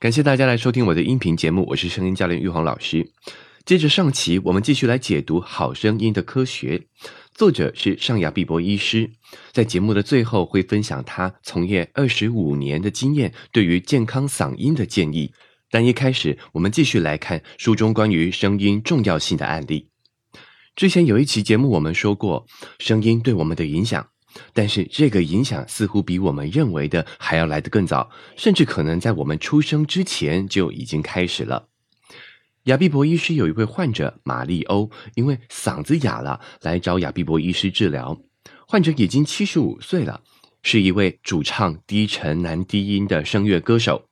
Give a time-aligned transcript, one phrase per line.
[0.00, 3.10] 感谢大家来收听我的音频节目，我是声音教练玉皇老师。
[3.66, 6.78] 接着上期，我们继续来解读《好声音的科学》，
[7.34, 9.10] 作者是尚雅碧博医师。
[9.50, 15.32] 在节目的最后，会分享他从业二十五年的经验，对于健康嗓音的建议。
[15.68, 19.88] 但一开始，我们继续来看书中关于声音重要性的案例。
[20.76, 22.46] 之前有一期节目，我们说过
[22.78, 24.06] 声音对我们的影响。
[24.52, 31.68] 但是这个影响似乎比我们认为的还要来得更早，甚至可能在我们出生之前就已经开始了。
[32.64, 38.18] 亚碧博医师有一位患者玛丽欧，因为嗓子哑了，来找亚碧博医师治疗。
[38.66, 40.20] 患者已经七十五岁了，
[40.62, 44.04] 是一位主唱低沉男低音的声乐歌手，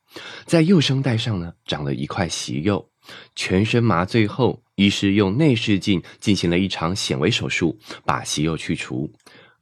[0.45, 2.89] 在右声带上呢长了一块息肉，
[3.35, 9.13] 全身麻醉后，医师用内视镜进行了一场显微手术，把息肉去除。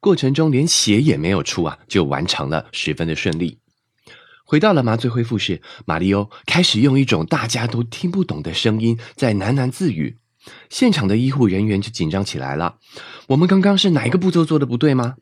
[0.06, 3.58] 过程中连血也没有出啊，就完成了，十分的顺利。
[4.46, 10.18] 回到了麻醉恢复室，马里欧开始用一种大家都听不懂的声音在喃喃自语。
[10.70, 12.76] 现场的医护人员就紧张起来了。
[13.30, 15.16] 我们刚刚是哪一个步骤做的不对吗？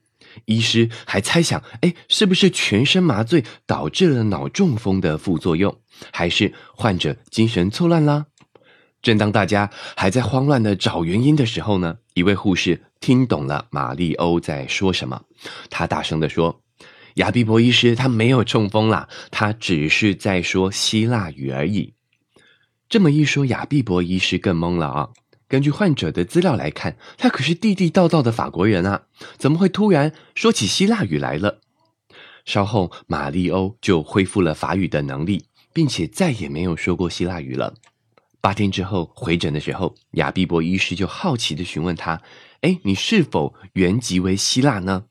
[0.43, 5.73] 医师还猜想，哎，是不是全身麻醉导致了脑中风的副作用，
[6.11, 8.25] 还是患者精神错乱啦？
[9.03, 15.21] 正当大家还在慌乱的找原因的时候呢，一位护士听懂了玛丽欧在说什么，
[15.69, 16.61] 他大声的说
[17.15, 21.93] ：“亚比伯医师，他没有中风啦，他只是在说希腊语而已。”
[22.87, 25.09] 这么一说，亚比伯医师更懵了啊！
[25.49, 29.03] 根据患者的资料来看，他可是地地道道的法国人啊，
[29.37, 31.59] 怎么会突然说起希腊语来了？
[32.45, 37.73] 稍后，玛丽欧就恢复了法语的能力，并且再也没有说过希腊语了。
[38.43, 42.21] 八天之后回诊的时候，亚碧博医师就好奇的询问他
[42.59, 45.05] ：“哎，你是否原籍为希腊呢？”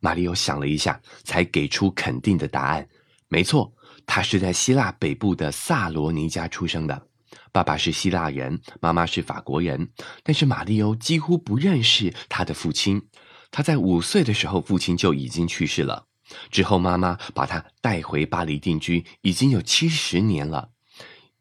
[0.00, 2.88] 马里欧想了一下，才给出肯定的答案
[3.28, 3.70] ：“没错，
[4.06, 7.06] 他是在希腊北部的萨罗尼加出生的，
[7.52, 9.90] 爸爸是希腊人，妈妈是法国人。
[10.22, 13.02] 但是马里欧几乎不认识他的父亲，
[13.50, 16.06] 他在五岁的时候父亲就已经去世了，
[16.50, 20.70] 之后妈妈把他带回巴黎定居，已经有七十年了。”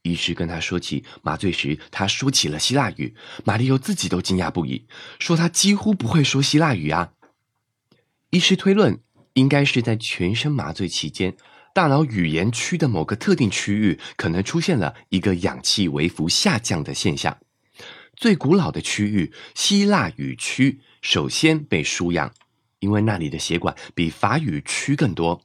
[0.05, 4.85] 医师跟他说起麻醉时，他说起了希腊语，马里欧自己都惊讶不已，
[5.17, 7.13] 说他几乎不会说希腊语啊。
[8.29, 8.99] 医师推论，
[9.33, 11.35] 应该是在全身麻醉期间，
[11.73, 17.39] 大脑语言区的某个特定区域可能出现了一个氧气微幅下降的现象。
[18.15, 22.31] 最古老的区域希腊语区首先被输氧，
[22.77, 25.41] 因为那里的血管比法语区更多。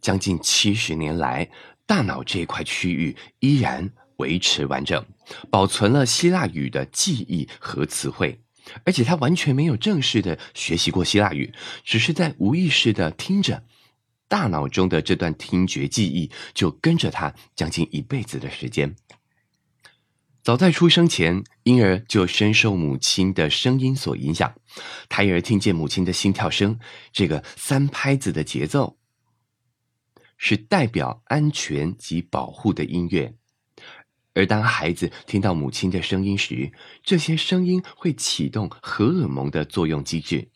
[0.00, 1.50] 将近七十年来。
[1.86, 5.04] 大脑这一块区域依然维持完整，
[5.50, 8.40] 保存了希腊语的记忆和词汇，
[8.84, 11.52] 而且他完全没有正式的学习过希腊语，
[11.84, 13.64] 只是在无意识的听着，
[14.28, 18.94] 大脑中的这段听觉记忆就跟着他将近一辈子的时间。
[20.42, 24.54] 早在出生前，婴儿就深受母亲的声音所影响，
[25.08, 26.80] 胎儿听见母亲的心跳声，
[27.12, 28.96] 这个三拍子的节奏。
[30.44, 33.32] 是代表安全及保护的音乐，
[34.34, 36.72] 而当孩子听到母亲的声音时，
[37.04, 40.48] 这些声音会启动荷尔蒙的作用机制，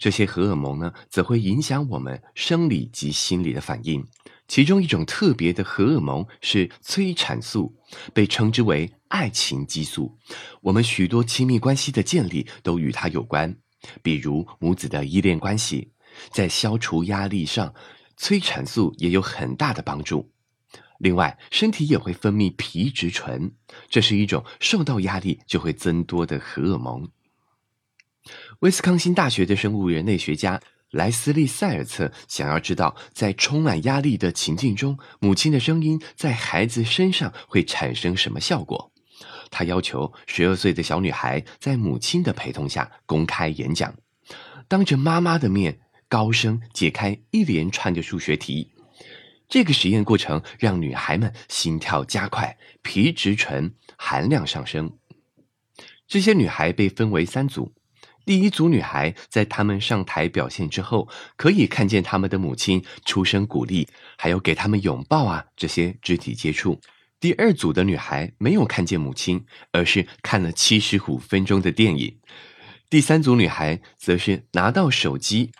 [0.00, 4.04] 这些荷尔蒙呢，则会影响我们生理及心理的反应。
[4.48, 7.72] 其中一种特别的荷尔蒙是催产素，
[8.12, 10.18] 被称之为爱情激素。
[10.60, 13.56] 我们许多亲密关系的建立都与它有关，
[14.02, 15.92] 比如母子的依恋关系，
[16.32, 17.72] 在消除压力上。
[18.20, 20.30] 催产素也有很大的帮助。
[20.98, 23.50] 另外，身体也会分泌皮质醇，
[23.88, 27.08] 这是一种受到压力就会增多的荷尔蒙。
[28.58, 30.60] 威斯康星大学的生物人类学家
[30.90, 38.92] 莱斯利·塞尔策想要知道，在充满压力的情境中，母亲的声音在孩子身上会产生什么效果。
[39.50, 43.94] 他要求十二岁的小女孩在母亲的陪同下公开演讲，
[44.68, 45.80] 当着妈妈的面。
[46.10, 48.72] 高声解开一连串的数学题，
[49.48, 54.98] 这个实验过程让女孩们心跳加快，皮质醇含量上升。
[56.08, 57.72] 这些女孩被分为三组，
[58.26, 63.86] 第一组女孩在她们上台表现之后，可以看见她们的母亲出声鼓励，
[64.18, 66.80] 还有给他们拥抱啊这些肢体接触。
[67.20, 72.18] 第二组的女孩没有看见母亲，而是看了七十五分钟的电影。
[72.88, 75.52] 第三组女孩则是拿到手机。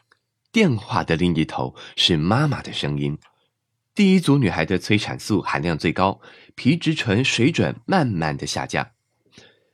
[0.52, 3.16] 电话的另一头是妈妈的声音。
[3.94, 6.20] 第一组女孩的催产素含量最高，
[6.54, 8.90] 皮质醇水准慢慢的下降。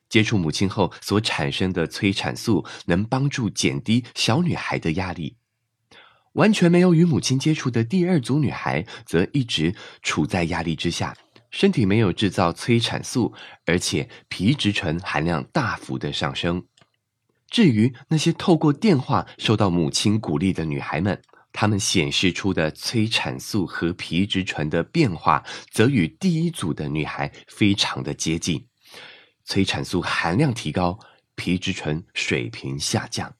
[0.08, 5.37] 接触母亲后所产生的催产素能帮助减低小女孩的压力。
[6.34, 11.17] 完全没有与母亲接触的第二组女孩，则一直处在压力之下，
[11.50, 13.32] 身体没有制造催产素，
[13.64, 16.67] 而且皮质醇含量大幅的上升。
[17.48, 21.22] 至于那些透过电话受到母亲鼓励的女孩们，
[21.52, 28.66] 她们显示出的催产素和皮质醇的变化，则与第一组的女孩非常的接近，
[29.44, 30.98] 催产素含量提高，
[31.34, 33.34] 皮质醇水平下降。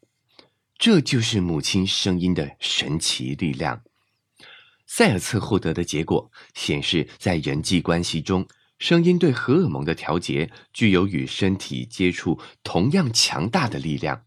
[0.79, 3.83] 这就是母亲声音的神奇力量。
[4.87, 8.47] 塞尔茨获得的结果显示，在人际关系中，
[8.79, 14.23] 声音对荷尔蒙的调节具有与身体接触同样强大的力量。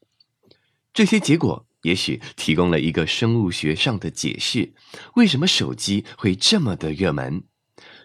[0.93, 4.73] 这些结果也许提供了一个生物学上的解释：
[5.15, 7.43] 为什么手机会这么的热门？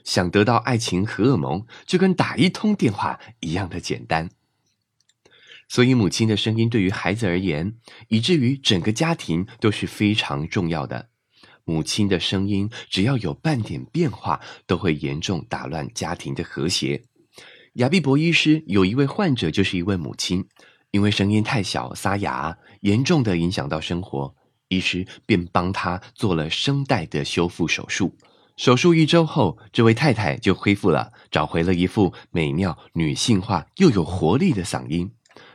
[0.04, 4.28] 想得到爱情荷尔蒙，就跟打一通电话一样的简单。
[5.66, 11.08] 所以，母亲的声音对于孩子而言，以至于整个家庭都是非常重要的。
[11.64, 17.04] 母亲的声音只要有半点变化，都会严重打乱家庭的和谐。
[17.74, 20.46] 亚碧博医师有一位患者，就是一位母亲，
[20.92, 24.34] 因为声音太小、沙哑，严重的影响到生活，
[24.68, 28.16] 医师便帮他做了声带的修复手术。
[28.56, 35.10] 手术一周后，这位太太就恢复了，找回了一副美妙、女性化又有活力的嗓音。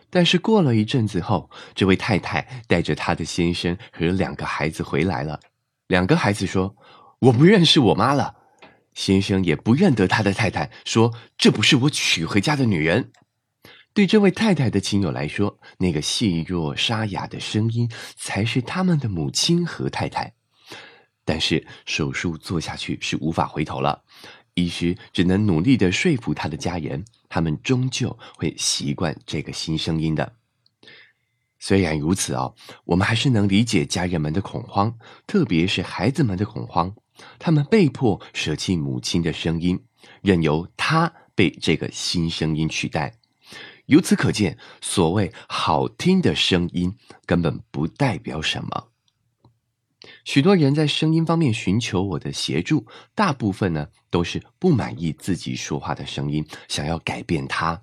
[0.10, 5.40] 但是过了一阵子后，这位太太带着她的先生和两个孩子回来了。
[5.90, 6.76] 两个孩子说
[7.18, 8.36] ：“我不认识我妈了。”
[8.94, 13.12] 先生也不认得他的太太，说：“这不是我娶回家的女人。”
[13.92, 20.36] 对这位太太的亲友来说，那个细弱沙哑的声音才是他们的母亲和太太。
[21.26, 24.04] 但是手术做下去是无法回头了。
[24.54, 30.34] 医师只能努力的说服他的家人，他们终究会习惯这个新声音的。
[31.60, 34.98] 虽然如此哦，我们还是能理解家人们的恐慌，
[35.28, 36.96] 特别是孩子们的恐慌。
[37.38, 39.84] 他们被迫舍弃母亲的声音，
[40.22, 43.14] 任由他被这个新声音取代。
[43.88, 46.96] 由此可见，所谓好听的声音
[47.26, 48.88] 根本不代表什么。
[50.24, 57.82] 许多人在声音方面寻求我的协助，大部分呢都是不满意自己说话的声音，想要改变它。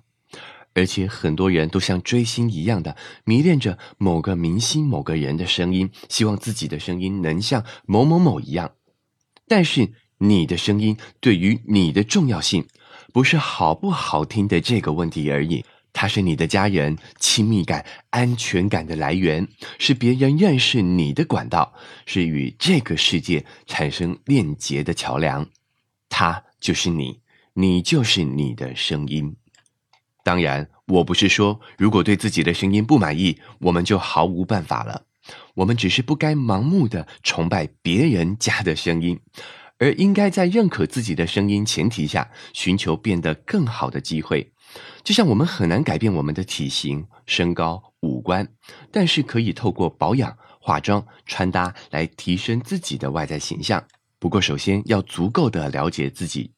[0.77, 2.95] 而且很多人都像追星一样的
[3.25, 8.73] 迷恋着某个明星、某个人的声音，希望自己的声音能像某某某一样。
[9.47, 12.67] 但是你的声音对于你的重要性，
[13.11, 15.65] 不是好不好听的这个问题而已。
[15.93, 19.47] 它是你的家人亲密感、安全感的来源，
[19.79, 21.73] 是别人认识你的管道，
[22.05, 25.49] 是与这个世界产生链接的桥梁。
[26.07, 27.19] 它就是你，
[27.55, 29.35] 你就是你的声音。
[30.27, 35.03] 当然，我不是说如果对自己的声音不满意，我们就毫无办法了。
[35.55, 39.17] 我们只是不该盲目的崇拜别人家的声音，
[39.79, 44.51] 而应该在认可自己的声音前提下，寻求变得更好的机会。
[45.01, 48.45] 就像我们很难改变我们的体型、身高、五官，
[48.91, 53.81] 但是可以透过保养、化妆、穿搭来提升自己的外在形象。
[54.19, 56.51] 不过，首先要足够的了解自己，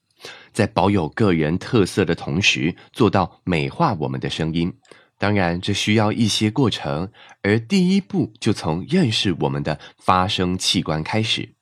[0.52, 4.74] 在保有个人特色的同时，做到美化我们的声音。
[5.18, 7.12] 当然，这需要一些过程，
[7.42, 11.56] 而第一步就从认识我们的发声器官开始。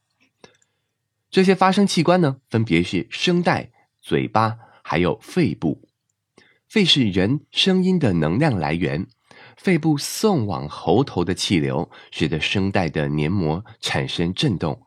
[1.31, 5.87] 这些发声器官呢，分别是声带、嘴巴，还有肺部。
[6.69, 9.07] 肺是人声音的能量来源，
[9.55, 14.81] 肺部送往喉头的气流使得声带的黏膜产生震动，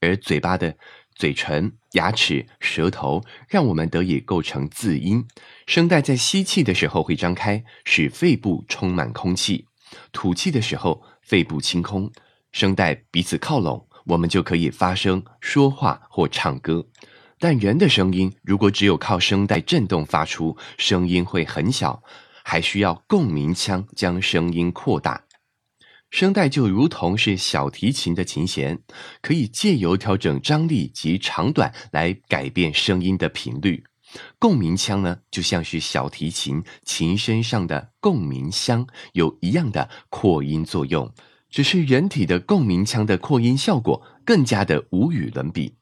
[0.00, 0.76] 而嘴巴的
[1.16, 5.26] 嘴唇、牙齿、舌头让我们得以构成字音。
[5.66, 9.64] 声带在吸气的时候会张开，使肺部充满空气；
[10.12, 12.12] 吐气的时候，肺部清空，
[12.52, 16.86] 声带彼此靠拢，我们就可以发声、说话或唱歌。
[17.38, 22.02] 但人的声音如果只有靠声带振动发出，声音会很小，
[22.42, 25.25] 还需要共鸣腔将声音扩大。
[26.10, 28.80] 声带就如同是小提琴的琴弦，
[29.20, 33.84] 可以借由调整张力及长短来改变声音的频率。
[34.38, 41.12] 共鸣腔呢，就像是小提琴琴身上的共鸣箱，有一样的扩音作用，
[41.50, 45.74] 只是人体的共鸣腔的扩音效果更加的无与伦比。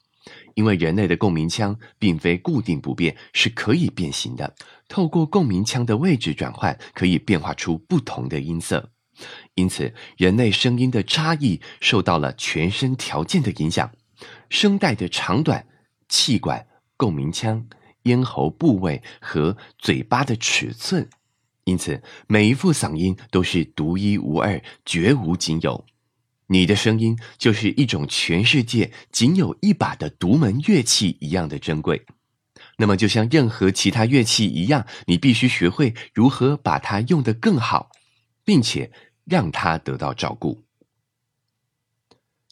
[0.55, 4.55] 因为人类的共鸣腔并非固定不变，是可以变形的。
[4.87, 8.89] 透过共鸣腔的位置转换，可以变化出不同的音色。
[9.53, 13.91] 因此，人类声音的差异受到了全身条件的影响：
[14.49, 15.67] 声带的长短、
[16.09, 16.67] 气管、
[16.97, 17.67] 共鸣腔、
[18.03, 21.09] 咽喉部位和嘴巴的尺寸。
[21.63, 25.85] 因此，每一副嗓音都是独一无二、绝无仅有。
[26.47, 32.05] 你的声音就是一种全世界仅有一把的独门乐器一样的珍贵。
[32.77, 37.89] 那么，就像任何其他乐器一样，你必须学会如何把它用得更好，
[38.45, 38.91] 并且
[39.25, 40.63] 让他得到照顾。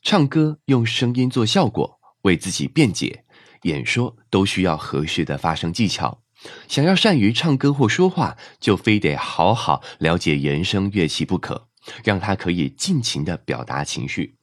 [0.01, 3.23] 唱歌用声音做效果，为自己辩解，
[3.61, 6.21] 演说都需要合适的发声技巧。
[6.67, 11.69] 想要善于唱歌或说话，就非得好好了解原声乐器不可，
[12.03, 14.35] 让他可以尽情的表达情绪。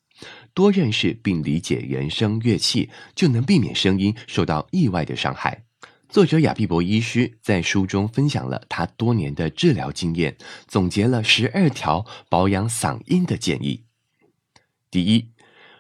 [0.54, 5.64] 多认识并理解原声乐器，就能避免声音受到意外的伤害。
[6.10, 10.36] 作者亚碧博医师在书中分享了他多年的治疗经验，
[10.66, 13.84] 总结了十二条保养嗓音的建议。
[14.90, 15.30] 第一。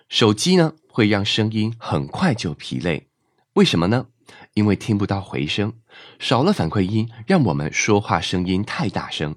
[0.08, 3.06] 手机呢会让声音很快就疲累，
[3.52, 4.08] 为什么呢？
[4.54, 5.72] 因为听不到回声，
[6.18, 9.36] 少了反馈音，让我们说话声音太大声，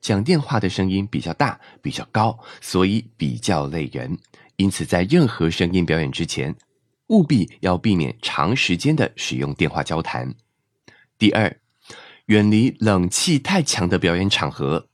[0.00, 4.18] 讲电话的声音比较大、比较高，所以比较累人。
[4.56, 6.56] 因此，在任何声音表演之前，
[7.08, 10.34] 务必要避免长时间的使用电话交谈。
[11.18, 11.60] 第二，
[12.26, 14.88] 远离冷气太强的表演场合，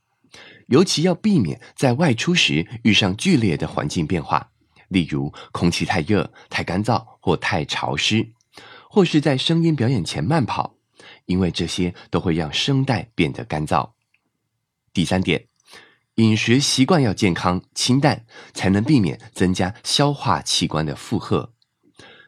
[0.67, 4.51] 尤其要避免在外出时遇上剧烈的环境变化。
[4.89, 8.29] 例如，空气太热、太干燥或太潮湿，
[8.87, 10.75] 或是在声音表演前慢跑，
[11.25, 13.93] 因为这些都会让声带变得干燥。
[14.93, 15.47] 第三点，
[16.15, 21.52] 饮食习惯要健康清淡，才能避免增加消化器官的负荷。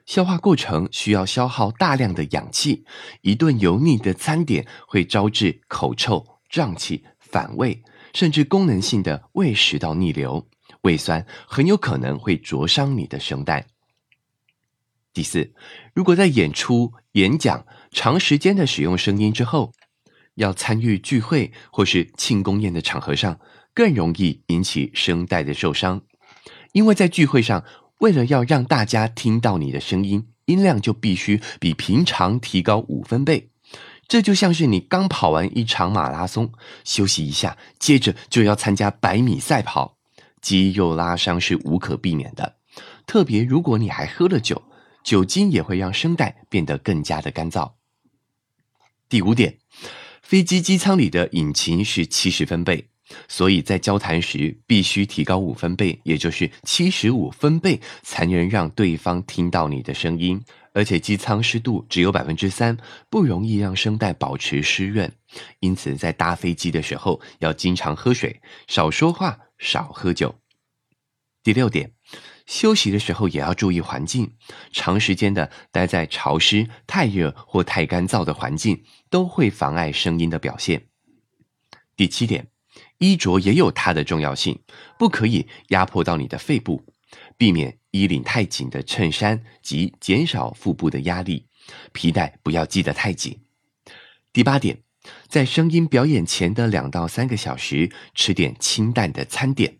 [0.05, 2.85] 消化过程需要消耗大量的氧气，
[3.21, 7.81] 一顿油腻的餐点会招致口臭、胀气、反胃，
[8.13, 10.47] 甚至功能性的胃食道逆流。
[10.81, 13.65] 胃酸很有可能会灼伤你的声带。
[15.12, 15.53] 第四，
[15.93, 19.71] 如果在演出、演讲长时间的使用声音之后，
[20.35, 23.39] 要参与聚会或是庆功宴的场合上，
[23.74, 26.01] 更容易引起声带的受伤。
[26.74, 27.63] 因为在聚会上，
[28.00, 33.50] 为了要让大家听到你的声音，音量就必须比平常提高五分贝。
[34.08, 36.52] 这就像是你刚跑完一场马拉松，
[36.84, 39.98] 休息一下，接着就要参加百米赛跑。
[40.42, 42.58] 肌肉拉伤是无可避免的，
[43.08, 44.62] 特别如果你还喝了酒，
[45.04, 47.72] 酒精也会让声带变得更加的干燥。
[49.10, 49.58] 第五点，
[50.22, 52.90] 飞机机舱里的引擎是七十分贝，
[53.27, 60.41] 所以在交谈时必须提高五分贝，也就是七十五分贝，才能让对方听到你的声音。
[60.74, 62.77] 而且机舱湿度只有百分之三，
[63.09, 65.12] 不容易让声带保持湿润，
[65.59, 69.39] 因此在搭飞机的时候要经常喝水，少说话。
[69.57, 70.35] 少喝酒。
[71.41, 71.93] 第六点，
[72.45, 74.33] 休息的时候也要注意环境，
[74.74, 80.88] 长时间的待在潮湿、太热或太干燥的环境，都会妨碍声音的表现。
[81.95, 82.50] 第七点，
[82.98, 84.60] 衣着也有它的重要性，
[84.98, 86.84] 不可以压迫到你的肺部，
[87.38, 91.46] 避免衣领太紧的衬衫及减少腹部的压力，
[91.92, 93.40] 皮带不要系得太紧。
[94.34, 94.80] 第八点。
[95.28, 99.78] 在声音表演前的两到三个小时，吃点清淡的餐点。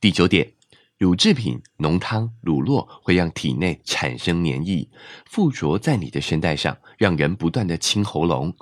[0.00, 0.54] 第九点，
[0.96, 4.88] 乳制品、浓汤、乳酪会让体内产生黏液，
[5.26, 8.56] 附着在你的声带上，让人不断的清喉咙，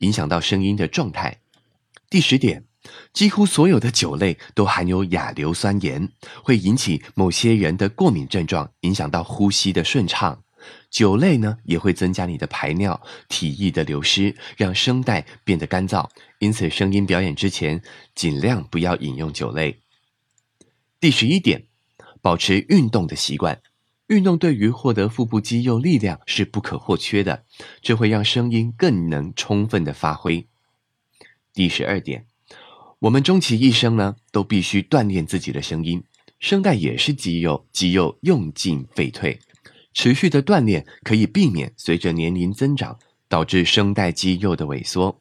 [0.00, 1.40] 影响到声音的状态。
[2.10, 2.66] 第十点，
[3.12, 6.08] 几乎所有的酒类都含有亚硫酸盐，
[6.42, 10.42] 会引起某些人的过敏症状，影响到呼吸的顺畅。
[10.90, 16.08] 酒类呢也会增加你的排尿、体液的流失，让声带变得干燥。
[16.38, 17.82] 因此，声音表演之前
[18.14, 19.80] 尽量不要饮用酒类。
[21.00, 21.66] 第十一点，
[22.20, 23.60] 保持运动的习惯。
[24.08, 27.44] 运动对于获得腹部肌肉力量是不可或缺的，
[27.80, 30.46] 这会让声音更能充分的发挥。
[31.54, 32.26] 第十二点，
[33.02, 36.04] 我们终其一生呢都必须锻炼自己的声音，
[36.38, 39.40] 声带也是肌肉，肌肉用尽废退。
[39.92, 42.96] 持续的锻炼可以避免随着年龄增长
[43.28, 45.20] 导致声带肌肉的萎缩。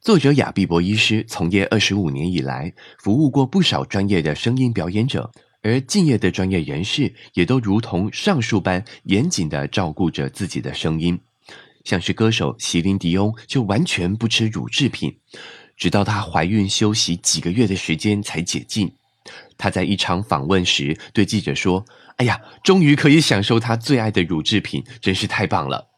[0.00, 5.30] 作者亚碧博医师从业二十五年以来，服务过不少专业的声音表演者，
[5.62, 11.20] 而敬业的专业人士也都如同上述般严谨的照顾着自己的声音。
[11.84, 15.18] 像是歌手席琳迪翁就完全不吃乳制品，
[15.76, 18.92] 直到她怀孕休息几个月的时间才解禁。
[19.56, 21.84] 她在一场访问时对记者说。
[22.16, 25.88] 哎呀，终于可以享受她最爱的乳制品，真是太棒了！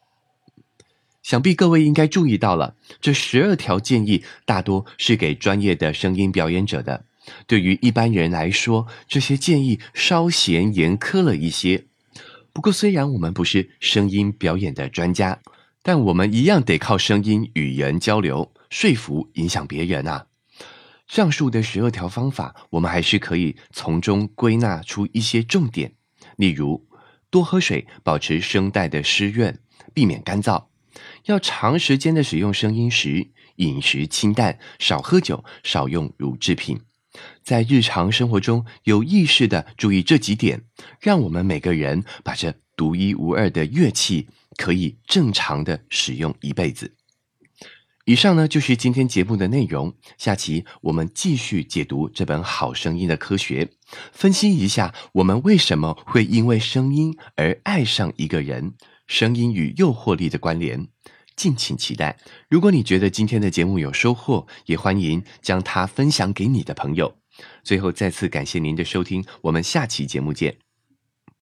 [1.21, 7.05] 想必各位应该注意到了，这十二条建议大多是给专业的声音表演者的。
[7.45, 11.85] 对于一般人来说，这些建议稍显严苛了一些。
[12.51, 15.39] 不过，虽然我们不是声音表演的专家，
[15.87, 20.27] 但我们一样得靠声音与人交流、说服、影响别人啊。
[21.07, 25.93] 上述的十二条方法，我们还是可以从中归纳出一些重点，
[26.35, 26.85] 例如
[27.29, 29.57] 多喝水，保持声带的湿润，
[29.93, 30.65] 避免干燥；
[31.27, 36.81] 要长时间的使用声音时，饮食清淡，少喝酒，少用乳制品。
[37.43, 40.63] 在日常生活中有意识的注意这几点，
[40.99, 46.95] 让我们每个人把这独一无二的乐器可以正常的使用一辈子。
[48.05, 49.93] 以上呢就是今天节目的内容。
[50.17, 53.65] 下期我们继续解读这本《好声音的科学》，
[54.13, 58.75] 分析一下我们为什么会因为声音而爱上一个人，
[59.07, 60.87] 声音与诱惑力的关联。
[61.37, 62.17] 敬请期待。
[62.49, 67.15] 如果你觉得今天的节目有收获，也欢迎将它分享给你的朋友。
[67.63, 70.66] 最后再次感谢您的收听，我们下期节目见。